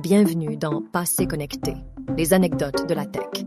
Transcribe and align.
Bienvenue 0.00 0.56
dans 0.56 0.80
Passé 0.80 1.26
connecté, 1.26 1.74
les 2.16 2.32
anecdotes 2.32 2.86
de 2.86 2.94
la 2.94 3.04
tech. 3.04 3.44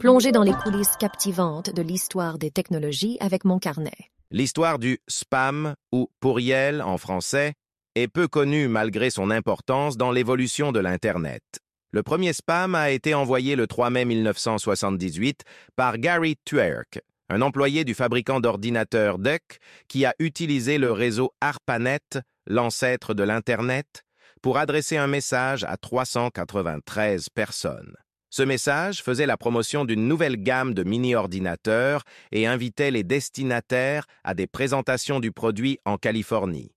Plongez 0.00 0.32
dans 0.32 0.42
les 0.42 0.52
coulisses 0.52 0.96
captivantes 0.98 1.72
de 1.72 1.82
l'histoire 1.82 2.36
des 2.36 2.50
technologies 2.50 3.16
avec 3.20 3.44
mon 3.44 3.60
carnet. 3.60 3.94
L'histoire 4.32 4.80
du 4.80 4.98
spam, 5.06 5.74
ou 5.92 6.08
pourriel 6.18 6.82
en 6.82 6.98
français, 6.98 7.54
est 7.94 8.08
peu 8.08 8.26
connue 8.26 8.66
malgré 8.66 9.10
son 9.10 9.30
importance 9.30 9.96
dans 9.96 10.10
l'évolution 10.10 10.72
de 10.72 10.80
l'Internet. 10.80 11.44
Le 11.92 12.02
premier 12.02 12.32
spam 12.32 12.74
a 12.74 12.90
été 12.90 13.14
envoyé 13.14 13.54
le 13.54 13.68
3 13.68 13.90
mai 13.90 14.04
1978 14.04 15.44
par 15.76 15.98
Gary 15.98 16.34
Twerk, 16.44 16.98
un 17.28 17.40
employé 17.40 17.84
du 17.84 17.94
fabricant 17.94 18.40
d'ordinateurs 18.40 19.20
Duck 19.20 19.60
qui 19.86 20.04
a 20.04 20.14
utilisé 20.18 20.78
le 20.78 20.90
réseau 20.90 21.30
ARPANET, 21.40 22.18
l'ancêtre 22.48 23.14
de 23.14 23.22
l'Internet, 23.22 24.02
pour 24.38 24.58
adresser 24.58 24.96
un 24.96 25.06
message 25.06 25.64
à 25.64 25.76
393 25.76 27.28
personnes. 27.28 27.94
Ce 28.30 28.42
message 28.42 29.02
faisait 29.02 29.26
la 29.26 29.38
promotion 29.38 29.84
d'une 29.84 30.06
nouvelle 30.06 30.36
gamme 30.36 30.74
de 30.74 30.84
mini-ordinateurs 30.84 32.02
et 32.30 32.46
invitait 32.46 32.90
les 32.90 33.04
destinataires 33.04 34.06
à 34.22 34.34
des 34.34 34.46
présentations 34.46 35.18
du 35.18 35.32
produit 35.32 35.78
en 35.84 35.96
Californie. 35.96 36.74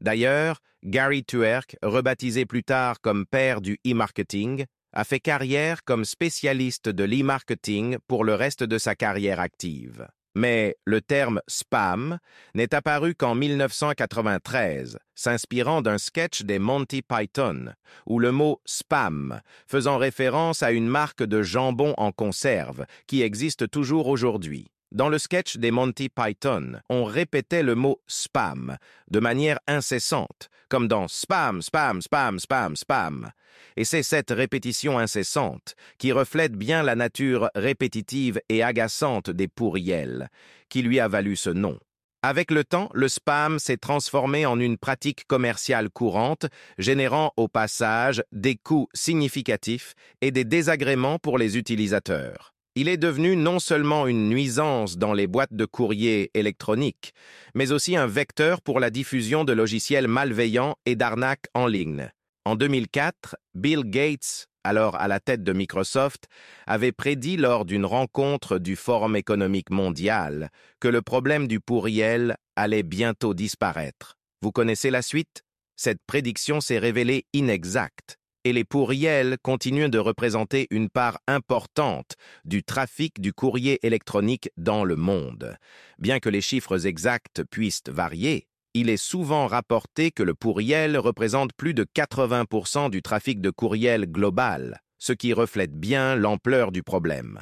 D'ailleurs, 0.00 0.60
Gary 0.82 1.24
Twerk, 1.24 1.76
rebaptisé 1.82 2.46
plus 2.46 2.64
tard 2.64 3.00
comme 3.00 3.26
père 3.26 3.60
du 3.60 3.78
e-marketing, 3.86 4.64
a 4.92 5.04
fait 5.04 5.20
carrière 5.20 5.84
comme 5.84 6.04
spécialiste 6.04 6.88
de 6.88 7.04
l'e-marketing 7.04 7.98
pour 8.06 8.24
le 8.24 8.34
reste 8.34 8.62
de 8.62 8.78
sa 8.78 8.94
carrière 8.94 9.40
active. 9.40 10.06
Mais 10.34 10.76
le 10.84 11.00
terme 11.00 11.40
spam 11.46 12.18
n'est 12.54 12.74
apparu 12.74 13.14
qu'en 13.14 13.34
1993, 13.34 14.98
s'inspirant 15.14 15.80
d'un 15.80 15.98
sketch 15.98 16.42
des 16.42 16.58
Monty 16.58 17.02
Python, 17.02 17.72
où 18.06 18.18
le 18.18 18.32
mot 18.32 18.60
spam, 18.64 19.40
faisant 19.66 19.98
référence 19.98 20.62
à 20.62 20.72
une 20.72 20.88
marque 20.88 21.22
de 21.22 21.42
jambon 21.42 21.94
en 21.96 22.10
conserve 22.10 22.84
qui 23.06 23.22
existe 23.22 23.70
toujours 23.70 24.08
aujourd'hui. 24.08 24.66
Dans 24.94 25.08
le 25.08 25.18
sketch 25.18 25.56
des 25.56 25.72
Monty 25.72 26.08
Python, 26.08 26.80
on 26.88 27.04
répétait 27.04 27.64
le 27.64 27.74
mot 27.74 28.00
spam 28.06 28.76
de 29.10 29.18
manière 29.18 29.58
incessante, 29.66 30.50
comme 30.74 30.88
dans 30.88 31.06
spam, 31.06 31.62
spam, 31.62 32.02
spam, 32.02 32.40
spam, 32.40 32.74
spam. 32.74 33.30
Et 33.76 33.84
c'est 33.84 34.02
cette 34.02 34.32
répétition 34.32 34.98
incessante 34.98 35.76
qui 35.98 36.10
reflète 36.10 36.56
bien 36.56 36.82
la 36.82 36.96
nature 36.96 37.48
répétitive 37.54 38.40
et 38.48 38.64
agaçante 38.64 39.30
des 39.30 39.46
pourriels, 39.46 40.30
qui 40.68 40.82
lui 40.82 40.98
a 40.98 41.06
valu 41.06 41.36
ce 41.36 41.50
nom. 41.50 41.78
Avec 42.24 42.50
le 42.50 42.64
temps, 42.64 42.90
le 42.92 43.06
spam 43.06 43.60
s'est 43.60 43.76
transformé 43.76 44.46
en 44.46 44.58
une 44.58 44.76
pratique 44.76 45.28
commerciale 45.28 45.90
courante, 45.90 46.46
générant 46.76 47.32
au 47.36 47.46
passage 47.46 48.24
des 48.32 48.56
coûts 48.56 48.88
significatifs 48.94 49.94
et 50.22 50.32
des 50.32 50.44
désagréments 50.44 51.20
pour 51.20 51.38
les 51.38 51.56
utilisateurs. 51.56 52.53
Il 52.76 52.88
est 52.88 52.96
devenu 52.96 53.36
non 53.36 53.60
seulement 53.60 54.08
une 54.08 54.28
nuisance 54.28 54.98
dans 54.98 55.12
les 55.12 55.28
boîtes 55.28 55.54
de 55.54 55.64
courrier 55.64 56.32
électroniques, 56.34 57.12
mais 57.54 57.70
aussi 57.70 57.96
un 57.96 58.08
vecteur 58.08 58.60
pour 58.60 58.80
la 58.80 58.90
diffusion 58.90 59.44
de 59.44 59.52
logiciels 59.52 60.08
malveillants 60.08 60.74
et 60.84 60.96
d'arnaques 60.96 61.46
en 61.54 61.68
ligne. 61.68 62.10
En 62.44 62.56
2004, 62.56 63.36
Bill 63.54 63.84
Gates, 63.84 64.48
alors 64.64 64.96
à 64.96 65.06
la 65.06 65.20
tête 65.20 65.44
de 65.44 65.52
Microsoft, 65.52 66.26
avait 66.66 66.90
prédit 66.90 67.36
lors 67.36 67.64
d'une 67.64 67.86
rencontre 67.86 68.58
du 68.58 68.74
Forum 68.74 69.14
économique 69.14 69.70
mondial 69.70 70.50
que 70.80 70.88
le 70.88 71.00
problème 71.00 71.46
du 71.46 71.60
pourriel 71.60 72.36
allait 72.56 72.82
bientôt 72.82 73.34
disparaître. 73.34 74.16
Vous 74.42 74.50
connaissez 74.50 74.90
la 74.90 75.02
suite? 75.02 75.44
Cette 75.76 76.02
prédiction 76.08 76.60
s'est 76.60 76.80
révélée 76.80 77.24
inexacte 77.32 78.18
et 78.44 78.52
les 78.52 78.64
pourriels 78.64 79.36
continuent 79.42 79.88
de 79.88 79.98
représenter 79.98 80.66
une 80.70 80.90
part 80.90 81.18
importante 81.26 82.14
du 82.44 82.62
trafic 82.62 83.20
du 83.20 83.32
courrier 83.32 83.84
électronique 83.86 84.50
dans 84.56 84.84
le 84.84 84.96
monde. 84.96 85.56
Bien 85.98 86.20
que 86.20 86.28
les 86.28 86.40
chiffres 86.40 86.86
exacts 86.86 87.42
puissent 87.50 87.82
varier, 87.88 88.46
il 88.74 88.90
est 88.90 88.96
souvent 88.96 89.46
rapporté 89.46 90.10
que 90.10 90.22
le 90.22 90.34
pourriel 90.34 90.98
représente 90.98 91.52
plus 91.52 91.74
de 91.74 91.84
80% 91.84 92.90
du 92.90 93.02
trafic 93.02 93.40
de 93.40 93.50
courriel 93.50 94.06
global, 94.06 94.82
ce 94.98 95.12
qui 95.12 95.32
reflète 95.32 95.78
bien 95.78 96.16
l'ampleur 96.16 96.72
du 96.72 96.82
problème. 96.82 97.40